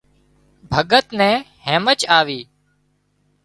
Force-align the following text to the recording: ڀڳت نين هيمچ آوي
ڀڳت 0.73 1.07
نين 1.19 1.37
هيمچ 1.65 1.99
آوي 2.17 2.41